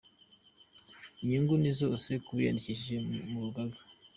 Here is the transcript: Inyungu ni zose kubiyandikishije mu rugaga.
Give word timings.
Inyungu 1.21 1.53
ni 1.61 1.71
zose 1.79 2.09
kubiyandikishije 2.25 2.95
mu 3.29 3.37
rugaga. 3.43 3.79